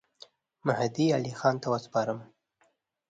مهدي 0.67 1.05
علي 1.15 1.33
خان 1.39 1.55
ته 1.61 1.67
وسپارم. 1.73 2.19